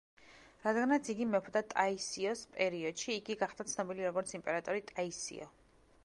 [0.67, 5.49] რადგანაც იგი მეფობდა ტაისიოს პერიოდში, იგი გახდა ცნობილი როგორც იმპერატორი ტაისიო.